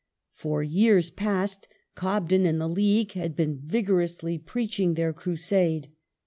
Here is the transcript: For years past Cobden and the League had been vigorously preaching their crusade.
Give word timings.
For 0.33 0.63
years 0.63 1.11
past 1.11 1.67
Cobden 1.93 2.47
and 2.47 2.59
the 2.59 2.67
League 2.67 3.11
had 3.11 3.35
been 3.35 3.59
vigorously 3.63 4.39
preaching 4.39 4.95
their 4.95 5.13
crusade. 5.13 5.89